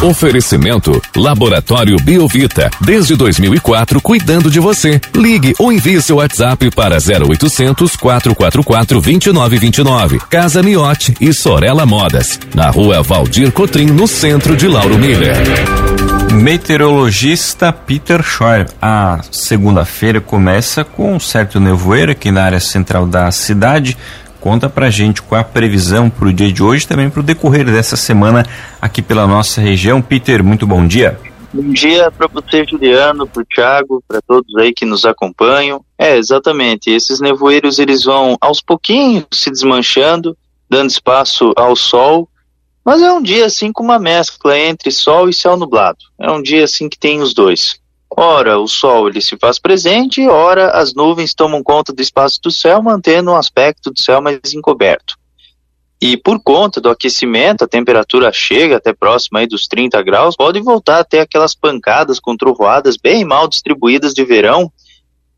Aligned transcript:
Oferecimento 0.00 1.02
Laboratório 1.16 1.96
Biovita. 1.96 2.70
Desde 2.80 3.16
2004, 3.16 4.00
cuidando 4.00 4.48
de 4.48 4.60
você. 4.60 5.00
Ligue 5.12 5.56
ou 5.58 5.72
envie 5.72 6.00
seu 6.00 6.16
WhatsApp 6.16 6.70
para 6.70 6.98
0800 6.98 7.96
444 7.96 9.00
2929. 9.00 10.20
Casa 10.30 10.62
Miote 10.62 11.16
e 11.20 11.32
Sorella 11.32 11.84
Modas. 11.84 12.38
Na 12.54 12.70
rua 12.70 13.02
Valdir 13.02 13.50
Cotrim, 13.50 13.86
no 13.86 14.06
centro 14.06 14.56
de 14.56 14.68
Lauro 14.68 14.96
Miller. 14.96 15.34
Meteorologista 16.32 17.72
Peter 17.72 18.22
Scheuer. 18.22 18.68
A 18.80 19.18
segunda-feira 19.32 20.20
começa 20.20 20.84
com 20.84 21.16
um 21.16 21.18
certo 21.18 21.58
nevoeiro 21.58 22.12
aqui 22.12 22.30
na 22.30 22.44
área 22.44 22.60
central 22.60 23.04
da 23.04 23.32
cidade. 23.32 23.96
Conta 24.48 24.70
pra 24.70 24.88
gente 24.88 25.20
qual 25.20 25.38
é 25.38 25.42
a 25.42 25.44
previsão 25.44 26.08
para 26.08 26.26
o 26.26 26.32
dia 26.32 26.50
de 26.50 26.62
hoje 26.62 26.88
também 26.88 27.10
para 27.10 27.20
o 27.20 27.22
decorrer 27.22 27.66
dessa 27.66 27.98
semana 27.98 28.46
aqui 28.80 29.02
pela 29.02 29.26
nossa 29.26 29.60
região. 29.60 30.00
Peter, 30.00 30.42
muito 30.42 30.66
bom 30.66 30.86
dia. 30.86 31.20
Bom 31.52 31.70
dia 31.70 32.10
para 32.10 32.26
você, 32.28 32.64
Juliano, 32.64 33.26
para 33.26 33.42
o 33.42 33.44
Thiago, 33.44 34.02
para 34.08 34.22
todos 34.22 34.56
aí 34.56 34.72
que 34.72 34.86
nos 34.86 35.04
acompanham. 35.04 35.84
É, 35.98 36.16
exatamente. 36.16 36.88
Esses 36.90 37.20
nevoeiros 37.20 37.78
eles 37.78 38.04
vão 38.04 38.38
aos 38.40 38.62
pouquinhos 38.62 39.26
se 39.30 39.50
desmanchando, 39.50 40.34
dando 40.66 40.88
espaço 40.88 41.52
ao 41.54 41.76
sol. 41.76 42.26
Mas 42.82 43.02
é 43.02 43.12
um 43.12 43.20
dia 43.20 43.44
assim 43.44 43.70
com 43.70 43.84
uma 43.84 43.98
mescla 43.98 44.58
entre 44.58 44.90
sol 44.90 45.28
e 45.28 45.34
céu 45.34 45.58
nublado. 45.58 45.98
É 46.18 46.30
um 46.30 46.40
dia 46.40 46.64
assim 46.64 46.88
que 46.88 46.98
tem 46.98 47.20
os 47.20 47.34
dois. 47.34 47.78
Ora, 48.20 48.58
o 48.58 48.66
Sol 48.66 49.08
ele 49.08 49.20
se 49.20 49.36
faz 49.36 49.60
presente, 49.60 50.26
ora 50.26 50.72
as 50.72 50.92
nuvens 50.92 51.32
tomam 51.34 51.62
conta 51.62 51.92
do 51.92 52.02
espaço 52.02 52.40
do 52.42 52.50
céu, 52.50 52.82
mantendo 52.82 53.30
um 53.30 53.36
aspecto 53.36 53.92
do 53.92 54.00
céu 54.00 54.20
mais 54.20 54.52
encoberto. 54.52 55.14
E 56.02 56.16
por 56.16 56.42
conta 56.42 56.80
do 56.80 56.90
aquecimento, 56.90 57.62
a 57.62 57.68
temperatura 57.68 58.32
chega 58.32 58.78
até 58.78 58.92
próxima 58.92 59.38
aí 59.38 59.46
dos 59.46 59.68
30 59.68 60.02
graus, 60.02 60.34
pode 60.34 60.58
voltar 60.58 60.98
até 60.98 61.20
aquelas 61.20 61.54
pancadas 61.54 62.18
com 62.18 62.36
trovoadas 62.36 62.96
bem 62.96 63.24
mal 63.24 63.46
distribuídas 63.46 64.14
de 64.14 64.24
verão, 64.24 64.68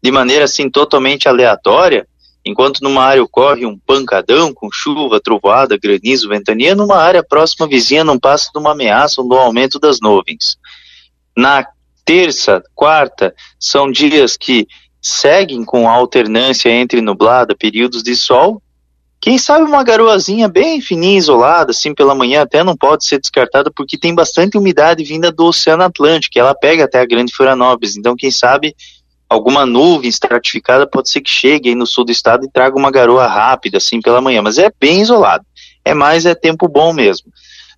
de 0.02 0.10
maneira 0.10 0.46
assim 0.46 0.70
totalmente 0.70 1.28
aleatória, 1.28 2.08
enquanto 2.42 2.80
numa 2.80 3.04
área 3.04 3.22
ocorre 3.22 3.66
um 3.66 3.76
pancadão 3.76 4.54
com 4.54 4.70
chuva, 4.72 5.20
trovoada, 5.20 5.76
granizo, 5.76 6.30
ventania, 6.30 6.74
numa 6.74 6.96
área 6.96 7.22
próxima 7.22 7.68
vizinha 7.68 8.02
não 8.02 8.18
passa 8.18 8.50
de 8.50 8.58
uma 8.58 8.72
ameaça 8.72 9.20
ou 9.20 9.28
do 9.28 9.34
aumento 9.34 9.78
das 9.78 9.98
nuvens. 10.00 10.56
Na 11.36 11.66
terça, 12.04 12.62
quarta, 12.74 13.34
são 13.58 13.90
dias 13.90 14.36
que 14.36 14.66
seguem 15.00 15.64
com 15.64 15.88
alternância 15.88 16.68
entre 16.68 17.00
nublada, 17.00 17.56
períodos 17.56 18.02
de 18.02 18.14
sol. 18.14 18.62
Quem 19.20 19.36
sabe 19.36 19.64
uma 19.64 19.84
garoazinha 19.84 20.48
bem 20.48 20.80
fininha, 20.80 21.18
isolada, 21.18 21.72
assim 21.72 21.94
pela 21.94 22.14
manhã, 22.14 22.42
até 22.42 22.64
não 22.64 22.74
pode 22.74 23.04
ser 23.04 23.18
descartada 23.18 23.70
porque 23.70 23.98
tem 23.98 24.14
bastante 24.14 24.56
umidade 24.56 25.04
vinda 25.04 25.30
do 25.30 25.44
Oceano 25.44 25.82
Atlântico, 25.82 26.38
ela 26.38 26.54
pega 26.54 26.84
até 26.84 27.00
a 27.00 27.06
Grande 27.06 27.34
Florianópolis. 27.34 27.96
Então, 27.96 28.16
quem 28.16 28.30
sabe 28.30 28.74
alguma 29.28 29.66
nuvem 29.66 30.08
estratificada 30.08 30.86
pode 30.86 31.10
ser 31.10 31.20
que 31.20 31.30
chegue 31.30 31.68
aí 31.68 31.74
no 31.74 31.86
sul 31.86 32.04
do 32.04 32.12
estado 32.12 32.44
e 32.44 32.50
traga 32.50 32.76
uma 32.76 32.90
garoa 32.90 33.26
rápida, 33.26 33.76
assim 33.76 34.00
pela 34.00 34.20
manhã, 34.20 34.42
mas 34.42 34.58
é 34.58 34.72
bem 34.80 35.02
isolado. 35.02 35.44
É 35.84 35.94
mais 35.94 36.26
é 36.26 36.34
tempo 36.34 36.66
bom 36.66 36.92
mesmo. 36.92 37.30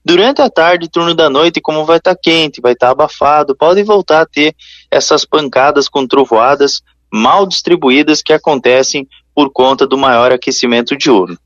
Durante 0.05 0.43
a 0.43 0.51
tarde, 0.51 0.91
turno 0.91 1.15
da 1.15 1.31
noite, 1.31 1.61
como 1.61 1.85
vai 1.85 1.99
estar 1.99 2.15
tá 2.15 2.21
quente, 2.21 2.61
vai 2.61 2.73
estar 2.73 2.89
tá 2.89 2.93
abafado, 2.93 3.55
pode 3.55 3.83
voltar 3.83 4.23
a 4.23 4.27
ter 4.27 4.55
essas 4.91 5.25
pancadas 5.25 5.89
com 5.89 6.07
trovoadas 6.07 6.83
mal 7.13 7.47
distribuídas 7.47 8.23
que 8.23 8.33
acontecem 8.33 9.07
por 9.35 9.53
conta 9.53 9.87
do 9.87 9.99
maior 9.99 10.33
aquecimento 10.33 10.97
diurno. 10.97 11.39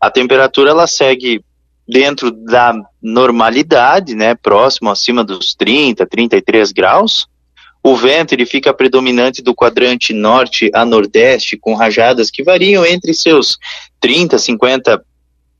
A 0.00 0.10
temperatura 0.10 0.70
ela 0.70 0.86
segue 0.86 1.42
dentro 1.88 2.30
da 2.30 2.74
normalidade, 3.00 4.14
né, 4.14 4.34
próximo 4.34 4.90
acima 4.90 5.24
dos 5.24 5.54
30, 5.54 6.06
33 6.06 6.72
graus. 6.72 7.26
O 7.82 7.96
vento 7.96 8.32
ele 8.32 8.46
fica 8.46 8.72
predominante 8.72 9.42
do 9.42 9.54
quadrante 9.54 10.12
norte 10.12 10.70
a 10.74 10.84
nordeste, 10.84 11.56
com 11.56 11.74
rajadas 11.74 12.30
que 12.30 12.42
variam 12.42 12.84
entre 12.84 13.12
seus 13.12 13.58
30, 14.00 14.38
50 14.38 15.04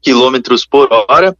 quilômetros 0.01 0.65
por 0.65 0.89
hora. 0.93 1.37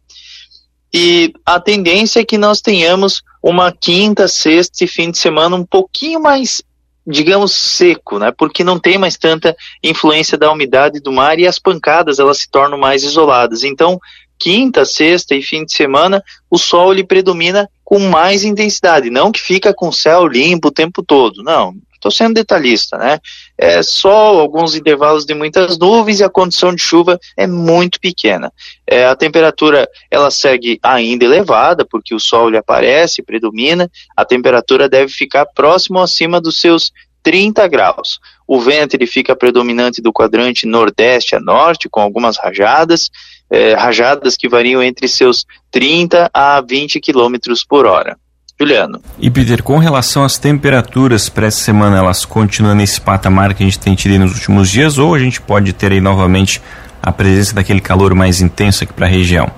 E 0.93 1.33
a 1.45 1.59
tendência 1.59 2.19
é 2.19 2.25
que 2.25 2.37
nós 2.37 2.61
tenhamos 2.61 3.23
uma 3.41 3.71
quinta, 3.71 4.27
sexta 4.27 4.83
e 4.83 4.87
fim 4.87 5.09
de 5.09 5.17
semana 5.17 5.55
um 5.55 5.65
pouquinho 5.65 6.21
mais, 6.21 6.61
digamos, 7.05 7.51
seco, 7.51 8.19
né? 8.19 8.31
Porque 8.31 8.63
não 8.63 8.79
tem 8.79 8.97
mais 8.97 9.17
tanta 9.17 9.55
influência 9.83 10.37
da 10.37 10.51
umidade 10.51 10.99
do 10.99 11.11
mar 11.11 11.39
e 11.39 11.47
as 11.47 11.57
pancadas 11.57 12.19
elas 12.19 12.37
se 12.37 12.49
tornam 12.49 12.77
mais 12.77 13.03
isoladas. 13.03 13.63
Então, 13.63 13.99
quinta, 14.37 14.85
sexta 14.85 15.33
e 15.33 15.41
fim 15.41 15.65
de 15.65 15.73
semana, 15.73 16.23
o 16.49 16.57
sol 16.57 16.93
ele 16.93 17.03
predomina 17.03 17.67
com 17.83 17.97
mais 17.99 18.43
intensidade, 18.43 19.09
não 19.09 19.31
que 19.31 19.39
fica 19.39 19.73
com 19.73 19.91
céu 19.91 20.27
limpo 20.27 20.67
o 20.67 20.71
tempo 20.71 21.03
todo, 21.03 21.41
não. 21.43 21.73
Estou 22.03 22.11
sendo 22.11 22.33
detalhista, 22.33 22.97
né? 22.97 23.17
É 23.57 23.81
sol, 23.81 24.41
alguns 24.41 24.75
intervalos 24.75 25.25
de 25.25 25.33
muitas 25.33 25.77
nuvens 25.77 26.19
e 26.19 26.23
a 26.25 26.29
condição 26.29 26.75
de 26.75 26.81
chuva 26.81 27.17
é 27.37 27.47
muito 27.47 27.97
pequena. 27.97 28.51
É, 28.85 29.05
a 29.05 29.15
temperatura 29.15 29.87
ela 30.11 30.29
segue 30.29 30.77
ainda 30.83 31.23
elevada 31.23 31.85
porque 31.85 32.13
o 32.13 32.19
sol 32.19 32.49
lhe 32.49 32.57
aparece, 32.57 33.23
predomina. 33.23 33.89
A 34.17 34.25
temperatura 34.25 34.89
deve 34.89 35.13
ficar 35.13 35.45
próximo 35.45 35.97
acima 35.99 36.41
dos 36.41 36.59
seus 36.59 36.91
30 37.23 37.65
graus. 37.69 38.19
O 38.45 38.59
vento 38.59 38.95
ele 38.95 39.07
fica 39.07 39.33
predominante 39.33 40.01
do 40.01 40.11
quadrante 40.11 40.67
nordeste 40.67 41.37
a 41.37 41.39
norte, 41.39 41.87
com 41.87 42.01
algumas 42.01 42.37
rajadas, 42.37 43.09
é, 43.49 43.75
rajadas 43.75 44.35
que 44.35 44.49
variam 44.49 44.83
entre 44.83 45.07
seus 45.07 45.45
30 45.71 46.29
a 46.33 46.59
20 46.59 46.99
quilômetros 46.99 47.63
por 47.63 47.85
hora. 47.85 48.17
Juliano. 48.59 49.01
E 49.19 49.29
Peter, 49.29 49.63
com 49.63 49.77
relação 49.77 50.23
às 50.23 50.37
temperaturas 50.37 51.29
para 51.29 51.47
essa 51.47 51.59
semana, 51.59 51.97
elas 51.97 52.23
continuam 52.23 52.75
nesse 52.75 53.01
patamar 53.01 53.53
que 53.53 53.63
a 53.63 53.65
gente 53.65 53.79
tem 53.79 53.95
tido 53.95 54.19
nos 54.19 54.33
últimos 54.33 54.69
dias 54.69 54.97
ou 54.97 55.13
a 55.13 55.19
gente 55.19 55.41
pode 55.41 55.73
ter 55.73 55.91
aí 55.91 55.99
novamente 55.99 56.61
a 57.01 57.11
presença 57.11 57.55
daquele 57.55 57.81
calor 57.81 58.13
mais 58.13 58.41
intenso 58.41 58.83
aqui 58.83 58.93
para 58.93 59.05
a 59.05 59.09
região? 59.09 59.51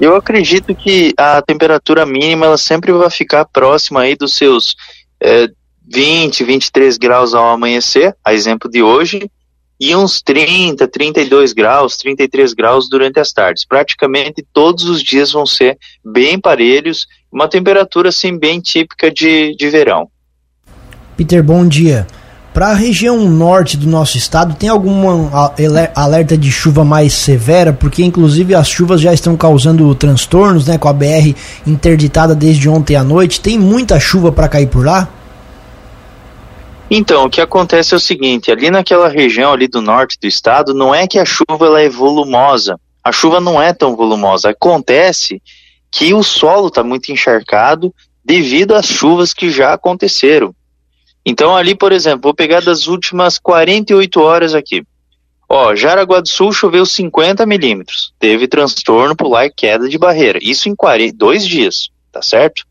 Eu 0.00 0.14
acredito 0.14 0.74
que 0.74 1.12
a 1.16 1.42
temperatura 1.42 2.06
mínima 2.06 2.46
ela 2.46 2.58
sempre 2.58 2.92
vai 2.92 3.10
ficar 3.10 3.44
próxima 3.46 4.02
aí 4.02 4.14
dos 4.14 4.36
seus 4.36 4.76
é, 5.20 5.48
20, 5.90 6.44
23 6.44 6.96
graus 6.98 7.34
ao 7.34 7.50
amanhecer, 7.50 8.14
a 8.24 8.32
exemplo 8.32 8.70
de 8.70 8.82
hoje, 8.82 9.28
e 9.80 9.94
uns 9.94 10.20
30, 10.20 10.88
32 10.88 11.52
graus, 11.52 11.96
33 11.96 12.52
graus 12.52 12.88
durante 12.88 13.20
as 13.20 13.32
tardes. 13.32 13.64
Praticamente 13.64 14.44
todos 14.52 14.84
os 14.84 15.02
dias 15.02 15.32
vão 15.32 15.46
ser 15.46 15.78
bem 16.04 16.40
parelhos, 16.40 17.06
uma 17.30 17.48
temperatura 17.48 18.08
assim 18.08 18.36
bem 18.36 18.60
típica 18.60 19.10
de, 19.10 19.54
de 19.56 19.68
verão. 19.68 20.08
Peter, 21.16 21.42
bom 21.42 21.66
dia. 21.66 22.06
Para 22.52 22.70
a 22.70 22.74
região 22.74 23.28
norte 23.28 23.76
do 23.76 23.86
nosso 23.86 24.16
estado, 24.16 24.56
tem 24.56 24.68
algum 24.68 25.28
alerta 25.94 26.36
de 26.36 26.50
chuva 26.50 26.84
mais 26.84 27.12
severa? 27.12 27.72
Porque, 27.72 28.02
inclusive, 28.02 28.52
as 28.52 28.68
chuvas 28.68 29.00
já 29.00 29.12
estão 29.12 29.36
causando 29.36 29.94
transtornos, 29.94 30.66
né? 30.66 30.76
Com 30.76 30.88
a 30.88 30.92
BR 30.92 31.36
interditada 31.64 32.34
desde 32.34 32.68
ontem 32.68 32.96
à 32.96 33.04
noite. 33.04 33.40
Tem 33.40 33.56
muita 33.56 34.00
chuva 34.00 34.32
para 34.32 34.48
cair 34.48 34.66
por 34.66 34.84
lá? 34.84 35.08
Então, 36.90 37.26
o 37.26 37.30
que 37.30 37.40
acontece 37.40 37.92
é 37.92 37.96
o 37.96 38.00
seguinte, 38.00 38.50
ali 38.50 38.70
naquela 38.70 39.08
região 39.08 39.52
ali 39.52 39.68
do 39.68 39.82
norte 39.82 40.18
do 40.18 40.26
estado, 40.26 40.72
não 40.72 40.94
é 40.94 41.06
que 41.06 41.18
a 41.18 41.24
chuva 41.24 41.66
ela 41.66 41.80
é 41.82 41.88
volumosa. 41.88 42.80
A 43.04 43.12
chuva 43.12 43.40
não 43.40 43.60
é 43.60 43.74
tão 43.74 43.94
volumosa. 43.94 44.50
Acontece 44.50 45.42
que 45.90 46.14
o 46.14 46.22
solo 46.22 46.68
está 46.68 46.82
muito 46.82 47.12
encharcado 47.12 47.94
devido 48.24 48.74
às 48.74 48.86
chuvas 48.86 49.34
que 49.34 49.50
já 49.50 49.72
aconteceram. 49.74 50.54
Então, 51.24 51.54
ali, 51.54 51.74
por 51.74 51.92
exemplo, 51.92 52.22
vou 52.22 52.34
pegar 52.34 52.62
das 52.62 52.86
últimas 52.86 53.38
48 53.38 54.20
horas 54.20 54.54
aqui. 54.54 54.82
Ó, 55.48 55.74
Jaraguá 55.74 56.20
do 56.20 56.28
Sul 56.28 56.52
choveu 56.52 56.84
50 56.84 57.44
milímetros. 57.46 58.12
Teve 58.18 58.46
transtorno 58.48 59.16
pular 59.16 59.46
e 59.46 59.50
queda 59.50 59.88
de 59.88 59.96
barreira. 59.98 60.38
Isso 60.42 60.68
em 60.68 60.74
40, 60.74 61.16
dois 61.16 61.46
dias, 61.46 61.88
tá 62.12 62.20
certo? 62.20 62.66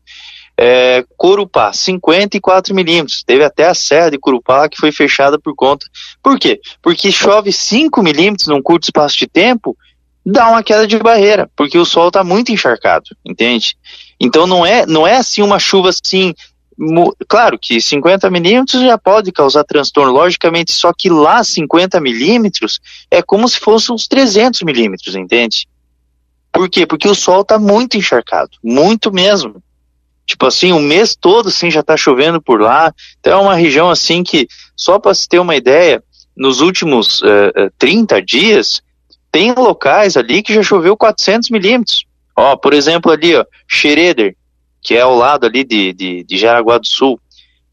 É, 0.60 1.04
Corupá, 1.16 1.72
54 1.72 2.74
milímetros. 2.74 3.22
Teve 3.22 3.44
até 3.44 3.68
a 3.68 3.74
serra 3.74 4.10
de 4.10 4.18
Corupá 4.18 4.68
que 4.68 4.76
foi 4.76 4.90
fechada 4.90 5.38
por 5.38 5.54
conta. 5.54 5.86
Por 6.20 6.36
quê? 6.36 6.60
Porque 6.82 7.12
chove 7.12 7.52
5 7.52 8.02
milímetros 8.02 8.48
num 8.48 8.60
curto 8.60 8.84
espaço 8.84 9.16
de 9.16 9.28
tempo, 9.28 9.76
dá 10.26 10.48
uma 10.48 10.62
queda 10.62 10.86
de 10.86 10.98
barreira, 10.98 11.48
porque 11.56 11.78
o 11.78 11.84
solo 11.84 12.08
está 12.08 12.22
muito 12.22 12.52
encharcado, 12.52 13.06
entende? 13.24 13.76
Então 14.20 14.46
não 14.46 14.64
é, 14.66 14.84
não 14.84 15.06
é 15.06 15.16
assim 15.16 15.42
uma 15.42 15.58
chuva 15.58 15.90
assim. 15.90 16.34
Claro 17.26 17.58
que 17.60 17.80
50 17.80 18.30
milímetros 18.30 18.82
já 18.82 18.96
pode 18.96 19.32
causar 19.32 19.64
transtorno, 19.64 20.12
logicamente, 20.12 20.72
só 20.72 20.92
que 20.92 21.08
lá 21.08 21.42
50 21.42 22.00
milímetros 22.00 22.80
é 23.10 23.20
como 23.22 23.48
se 23.48 23.58
fossem 23.58 23.94
uns 23.94 24.06
300 24.06 24.62
milímetros, 24.62 25.14
entende? 25.16 25.66
Por 26.52 26.68
quê? 26.68 26.86
Porque 26.86 27.08
o 27.08 27.14
solo 27.14 27.42
está 27.42 27.58
muito 27.58 27.96
encharcado, 27.96 28.50
muito 28.62 29.12
mesmo. 29.12 29.62
Tipo 30.28 30.44
assim, 30.44 30.72
o 30.72 30.78
mês 30.78 31.16
todo 31.18 31.48
assim 31.48 31.70
já 31.70 31.80
está 31.80 31.96
chovendo 31.96 32.40
por 32.40 32.60
lá. 32.60 32.92
Então 33.18 33.32
é 33.32 33.42
uma 33.42 33.54
região 33.54 33.88
assim 33.88 34.22
que, 34.22 34.46
só 34.76 34.98
para 34.98 35.14
se 35.14 35.26
ter 35.26 35.38
uma 35.38 35.56
ideia, 35.56 36.04
nos 36.36 36.60
últimos 36.60 37.22
uh, 37.22 37.66
uh, 37.66 37.72
30 37.78 38.20
dias, 38.20 38.82
tem 39.32 39.54
locais 39.54 40.18
ali 40.18 40.42
que 40.42 40.52
já 40.52 40.62
choveu 40.62 40.98
400 40.98 41.48
milímetros. 41.48 42.04
Ó, 42.36 42.56
por 42.56 42.74
exemplo, 42.74 43.10
ali, 43.10 43.34
ó, 43.34 43.44
Xereder, 43.66 44.36
que 44.82 44.94
é 44.94 45.00
ao 45.00 45.16
lado 45.16 45.46
ali 45.46 45.64
de, 45.64 45.94
de, 45.94 46.22
de 46.24 46.36
Jaraguá 46.36 46.76
do 46.76 46.86
Sul. 46.86 47.18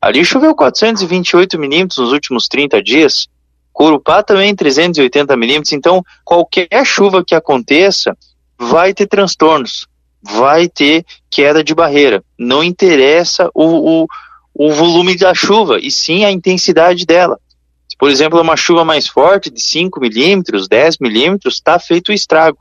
Ali 0.02 0.24
choveu 0.24 0.56
428 0.56 1.60
milímetros 1.60 1.98
nos 1.98 2.13
últimos 2.13 2.48
30 2.48 2.81
dias. 2.81 3.28
Corupá 3.74 4.24
também 4.24 4.56
380 4.56 5.36
milímetros. 5.36 5.74
Então, 5.74 6.02
qualquer 6.24 6.86
chuva 6.86 7.22
que 7.22 7.36
aconteça 7.36 8.18
vai 8.57 8.94
ter 8.94 9.07
transtornos, 9.07 9.88
vai 10.25 10.68
ter 10.68 11.06
queda 11.30 11.63
de 11.63 11.75
barreira. 11.75 12.24
Não 12.38 12.63
interessa 12.63 13.50
o, 13.54 14.04
o, 14.04 14.07
o 14.54 14.72
volume 14.72 15.16
da 15.16 15.33
chuva, 15.33 15.80
e 15.80 15.92
sim 15.92 16.25
a 16.25 16.31
intensidade 16.31 17.06
dela. 17.06 17.39
Se, 17.88 17.95
por 17.98 18.10
exemplo, 18.10 18.42
uma 18.42 18.57
chuva 18.57 18.83
mais 18.83 19.07
forte, 19.07 19.51
de 19.51 19.62
5 19.62 20.00
milímetros, 20.00 20.68
10 20.68 20.98
milímetros, 21.00 21.56
está 21.56 21.77
feito 21.77 22.10
o 22.10 22.13
estrago. 22.13 22.57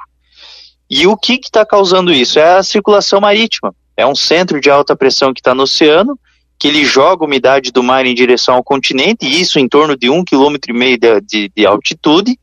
E 0.91 1.07
o 1.07 1.17
que 1.17 1.41
está 1.43 1.65
causando 1.65 2.13
isso? 2.13 2.39
É 2.39 2.57
a 2.57 2.63
circulação 2.63 3.21
marítima. 3.21 3.75
É 3.97 4.07
um 4.07 4.15
centro 4.15 4.61
de 4.61 4.69
alta 4.69 4.95
pressão 4.95 5.33
que 5.33 5.41
está 5.41 5.55
no 5.55 5.63
oceano, 5.63 6.19
que 6.59 6.69
ele 6.69 6.85
joga 6.85 7.25
umidade 7.25 7.73
do 7.73 7.83
mar 7.83 8.05
em 8.05 8.15
direção 8.15 8.57
ao 8.57 8.65
continente, 8.65 9.27
e 9.27 9.41
isso 9.41 9.59
em 9.59 9.69
torno 9.69 9.97
de 9.97 10.11
um 10.11 10.25
quilômetro 10.25 10.71
e 10.71 10.77
meio 10.77 10.99
de, 10.99 11.51
de 11.55 11.67
altitude. 11.67 12.39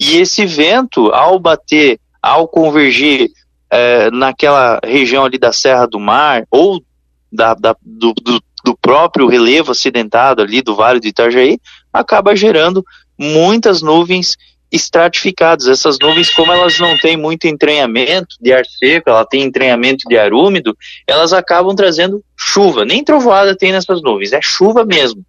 E 0.00 0.16
esse 0.16 0.46
vento, 0.46 1.12
ao 1.12 1.38
bater, 1.38 1.98
ao 2.22 2.48
convergir 2.48 3.30
é, 3.70 4.10
naquela 4.10 4.78
região 4.84 5.24
ali 5.24 5.38
da 5.38 5.52
Serra 5.52 5.86
do 5.86 5.98
Mar, 5.98 6.44
ou 6.50 6.82
da, 7.32 7.54
da, 7.54 7.76
do, 7.82 8.12
do, 8.14 8.40
do, 8.64 8.76
próprio 8.76 9.26
relevo 9.26 9.72
acidentado 9.72 10.42
ali 10.42 10.62
do 10.62 10.74
Vale 10.74 11.00
do 11.00 11.06
Itajaí, 11.06 11.58
acaba 11.92 12.36
gerando 12.36 12.84
muitas 13.18 13.82
nuvens 13.82 14.36
estratificados. 14.70 15.68
Essas 15.68 15.98
nuvens, 15.98 16.30
como 16.30 16.52
elas 16.52 16.78
não 16.78 16.96
têm 16.98 17.16
muito 17.16 17.46
entranhamento 17.46 18.36
de 18.40 18.52
ar 18.52 18.64
seco, 18.64 19.10
ela 19.10 19.24
tem 19.24 19.42
entranhamento 19.42 20.08
de 20.08 20.16
ar 20.16 20.32
úmido, 20.32 20.76
elas 21.06 21.32
acabam 21.32 21.74
trazendo 21.74 22.22
chuva. 22.36 22.84
Nem 22.84 23.04
trovoada 23.04 23.56
tem 23.56 23.72
nessas 23.72 24.02
nuvens, 24.02 24.32
é 24.32 24.40
chuva 24.42 24.84
mesmo. 24.84 25.24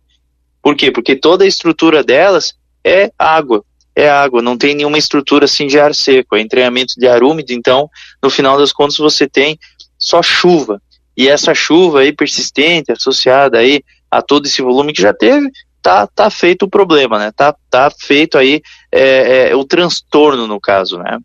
Por 0.62 0.76
quê? 0.76 0.92
Porque 0.92 1.16
toda 1.16 1.44
a 1.44 1.48
estrutura 1.48 2.04
delas 2.04 2.56
é 2.84 3.12
água. 3.18 3.64
É 4.00 4.08
água, 4.08 4.44
não 4.44 4.56
tem 4.56 4.76
nenhuma 4.76 5.00
estrutura 5.00 5.46
assim 5.46 5.66
de 5.66 5.80
ar 5.80 5.96
seco, 5.96 6.36
é 6.36 6.42
entranhamento 6.42 6.94
de 6.96 7.08
ar 7.08 7.24
úmido, 7.24 7.52
então, 7.52 7.90
no 8.22 8.30
final 8.30 8.56
das 8.56 8.72
contas, 8.72 8.98
você 8.98 9.28
tem 9.28 9.58
só 9.98 10.22
chuva. 10.22 10.80
E 11.18 11.28
essa 11.28 11.56
chuva 11.56 12.02
aí 12.02 12.14
persistente, 12.14 12.92
associada 12.92 13.58
aí 13.58 13.82
a 14.12 14.22
todo 14.22 14.46
esse 14.46 14.62
volume 14.62 14.94
que 14.94 15.02
já 15.02 15.16
teve, 15.16 15.50
tá, 15.82 16.06
tá 16.06 16.30
feito 16.30 16.66
o 16.66 16.70
problema, 16.70 17.18
né? 17.18 17.32
Tá, 17.36 17.56
tá 17.72 17.90
feito 17.90 18.38
aí 18.38 18.62
é, 18.92 19.50
é, 19.50 19.56
o 19.56 19.64
transtorno 19.64 20.46
no 20.46 20.60
caso, 20.60 21.00
né? 21.00 21.18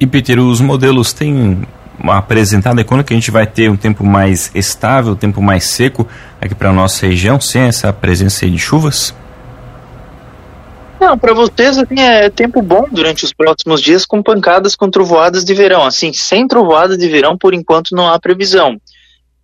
E 0.00 0.06
Peter, 0.06 0.40
os 0.40 0.60
modelos 0.60 1.12
têm 1.12 1.62
apresentado 2.08 2.84
quando 2.84 3.04
que 3.04 3.12
a 3.12 3.16
gente 3.16 3.30
vai 3.30 3.46
ter 3.46 3.70
um 3.70 3.76
tempo 3.76 4.04
mais 4.04 4.50
estável, 4.52 5.12
um 5.12 5.16
tempo 5.16 5.40
mais 5.40 5.64
seco 5.64 6.08
aqui 6.40 6.56
para 6.56 6.72
nossa 6.72 7.06
região, 7.06 7.40
sem 7.40 7.62
essa 7.62 7.92
presença 7.92 8.48
de 8.48 8.58
chuvas? 8.58 9.14
Não, 11.00 11.16
para 11.16 11.32
vocês 11.32 11.78
assim, 11.78 12.00
é 12.00 12.28
tempo 12.28 12.60
bom 12.60 12.86
durante 12.90 13.24
os 13.24 13.32
próximos 13.32 13.80
dias 13.80 14.04
com 14.04 14.22
pancadas 14.22 14.74
com 14.74 14.90
trovoadas 14.90 15.44
de 15.44 15.54
verão. 15.54 15.84
Assim, 15.84 16.12
sem 16.12 16.46
trovoada 16.46 16.96
de 16.96 17.08
verão, 17.08 17.38
por 17.38 17.54
enquanto 17.54 17.94
não 17.94 18.08
há 18.08 18.18
previsão 18.18 18.78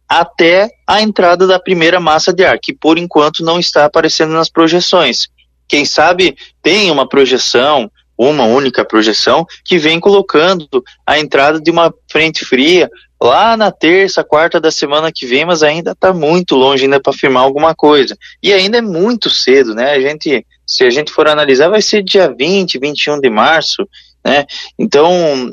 até 0.08 0.68
a 0.86 1.00
entrada 1.00 1.46
da 1.46 1.58
primeira 1.58 1.98
massa 1.98 2.32
de 2.32 2.44
ar, 2.44 2.58
que 2.58 2.72
por 2.74 2.98
enquanto 2.98 3.42
não 3.42 3.58
está 3.58 3.84
aparecendo 3.84 4.32
nas 4.32 4.48
projeções. 4.48 5.28
Quem 5.66 5.84
sabe 5.84 6.36
tem 6.62 6.90
uma 6.90 7.08
projeção, 7.08 7.90
uma 8.16 8.44
única 8.44 8.84
projeção, 8.84 9.46
que 9.64 9.78
vem 9.78 9.98
colocando 9.98 10.68
a 11.06 11.18
entrada 11.18 11.60
de 11.60 11.70
uma 11.70 11.92
frente 12.10 12.44
fria 12.44 12.88
lá 13.20 13.56
na 13.56 13.72
terça, 13.72 14.22
quarta 14.22 14.60
da 14.60 14.70
semana 14.70 15.10
que 15.12 15.24
vem, 15.24 15.46
mas 15.46 15.62
ainda 15.62 15.92
está 15.92 16.12
muito 16.12 16.54
longe 16.54 16.84
ainda 16.84 17.00
para 17.00 17.12
afirmar 17.12 17.42
alguma 17.42 17.74
coisa. 17.74 18.16
E 18.42 18.52
ainda 18.52 18.78
é 18.78 18.82
muito 18.82 19.30
cedo, 19.30 19.74
né? 19.74 19.92
A 19.92 20.00
gente, 20.00 20.46
se 20.66 20.84
a 20.84 20.90
gente 20.90 21.12
for 21.12 21.28
analisar, 21.28 21.68
vai 21.68 21.82
ser 21.82 22.02
dia 22.02 22.32
20, 22.32 22.78
21 22.78 23.20
de 23.20 23.30
março, 23.30 23.86
né? 24.24 24.46
Então, 24.78 25.10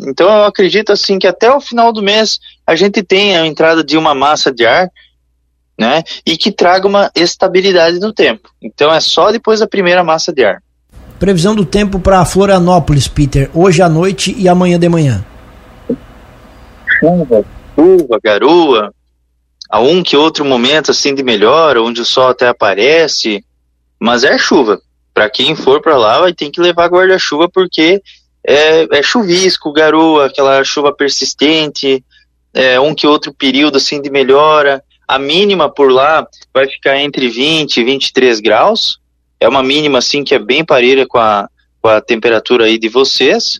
então 0.08 0.30
eu 0.30 0.46
acredito 0.46 0.92
assim 0.92 1.20
que 1.20 1.28
até 1.28 1.52
o 1.52 1.60
final 1.60 1.92
do 1.92 2.02
mês 2.02 2.40
a 2.66 2.76
gente 2.76 3.04
tenha 3.04 3.42
a 3.42 3.48
entrada 3.48 3.84
de 3.84 3.98
uma 3.98 4.16
massa 4.16 4.52
de 4.52 4.66
ar, 4.66 4.90
né? 5.78 6.04
E 6.26 6.38
que 6.38 6.52
traga 6.52 6.88
uma 6.88 7.12
estabilidade 7.14 8.00
no 8.00 8.14
tempo. 8.14 8.50
Então 8.62 8.94
é 8.94 9.00
só 9.00 9.32
depois 9.32 9.60
da 9.60 9.68
primeira 9.68 10.04
massa 10.04 10.32
de 10.32 10.46
ar. 10.46 10.64
Previsão 11.20 11.54
do 11.54 11.66
tempo 11.66 12.00
para 12.00 12.26
Florianópolis, 12.26 13.08
Peter, 13.08 13.50
hoje 13.54 13.82
à 13.82 13.90
noite 13.90 14.34
e 14.38 14.48
amanhã 14.48 14.80
de 14.80 14.90
manhã. 14.90 15.26
Chuva, 17.00 17.46
chuva, 17.76 18.20
garoa, 18.24 18.94
a 19.70 19.80
um 19.80 20.02
que 20.02 20.18
outro 20.18 20.44
momento 20.46 20.92
assim 20.92 21.14
de 21.14 21.24
melhora, 21.24 21.82
onde 21.82 22.02
o 22.02 22.06
sol 22.06 22.30
até 22.30 22.48
aparece, 22.48 23.44
mas 24.00 24.24
é 24.24 24.38
chuva. 24.38 24.82
Para 25.14 25.30
quem 25.30 25.56
for 25.56 25.82
para 25.82 25.98
lá 25.98 26.20
vai 26.20 26.34
ter 26.34 26.50
que 26.50 26.62
levar 26.62 26.88
guarda-chuva 26.88 27.50
porque 27.50 28.02
é, 28.46 28.98
é 28.98 29.04
chuvisco, 29.04 29.72
garoa, 29.72 30.28
aquela 30.28 30.64
chuva 30.64 30.94
persistente, 30.94 32.04
é, 32.54 32.80
um 32.80 32.94
que 32.94 33.08
outro 33.08 33.34
período 33.34 33.78
assim 33.78 34.02
de 34.02 34.10
melhora. 34.10 34.84
A 35.08 35.20
mínima 35.20 35.70
por 35.70 35.92
lá 35.92 36.26
vai 36.54 36.68
ficar 36.68 36.98
entre 36.98 37.28
20 37.28 37.78
e 37.78 37.84
23 37.84 38.40
graus. 38.40 39.00
É 39.40 39.48
uma 39.48 39.64
mínima 39.64 40.00
assim 40.00 40.24
que 40.24 40.36
é 40.36 40.40
bem 40.40 40.64
parelha 40.64 41.06
com 41.06 41.18
a, 41.18 41.50
com 41.82 41.90
a 41.90 42.02
temperatura 42.02 42.66
aí 42.66 42.78
de 42.78 42.90
vocês. 42.90 43.60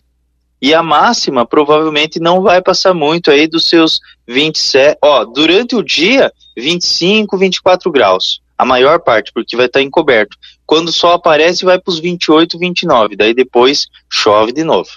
E 0.60 0.72
a 0.72 0.82
máxima 0.82 1.44
provavelmente 1.44 2.20
não 2.20 2.40
vai 2.40 2.62
passar 2.62 2.94
muito 2.94 3.30
aí 3.30 3.48
dos 3.48 3.68
seus 3.68 4.00
27, 4.28 4.98
ó, 5.02 5.24
durante 5.24 5.74
o 5.74 5.82
dia 5.82 6.32
25, 6.56 7.36
24 7.36 7.90
graus. 7.90 8.41
A 8.62 8.64
maior 8.64 9.00
parte, 9.00 9.32
porque 9.34 9.56
vai 9.56 9.66
estar 9.66 9.82
encoberto. 9.82 10.36
Quando 10.64 10.86
o 10.86 10.92
sol 10.92 11.14
aparece, 11.14 11.64
vai 11.64 11.80
para 11.80 11.90
os 11.90 11.98
28, 11.98 12.56
29. 12.56 13.16
Daí 13.16 13.34
depois 13.34 13.88
chove 14.08 14.52
de 14.52 14.62
novo. 14.62 14.88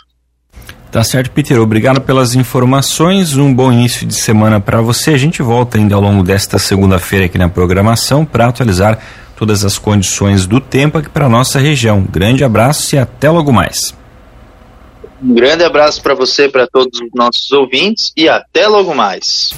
Tá 0.91 1.03
certo, 1.03 1.31
Peter. 1.31 1.59
Obrigado 1.59 1.99
pelas 1.99 2.35
informações. 2.35 3.35
Um 3.35 3.51
bom 3.51 3.71
início 3.71 4.05
de 4.05 4.13
semana 4.13 4.59
para 4.59 4.81
você. 4.81 5.15
A 5.15 5.17
gente 5.17 5.41
volta 5.41 5.79
ainda 5.79 5.95
ao 5.95 5.99
longo 5.99 6.21
desta 6.21 6.59
segunda-feira 6.59 7.25
aqui 7.25 7.39
na 7.39 7.49
programação 7.49 8.23
para 8.23 8.49
atualizar 8.49 8.99
todas 9.35 9.65
as 9.65 9.79
condições 9.79 10.45
do 10.45 10.61
tempo 10.61 10.99
aqui 10.99 11.09
para 11.09 11.27
nossa 11.27 11.57
região. 11.57 12.03
Grande 12.03 12.43
abraço 12.43 12.93
e 12.93 12.99
até 12.99 13.31
logo 13.31 13.51
mais. 13.51 13.95
Um 15.23 15.33
grande 15.33 15.63
abraço 15.63 16.03
para 16.03 16.13
você, 16.13 16.47
para 16.47 16.67
todos 16.67 17.01
os 17.01 17.09
nossos 17.15 17.51
ouvintes 17.51 18.13
e 18.15 18.29
até 18.29 18.67
logo 18.67 18.93
mais. 18.93 19.49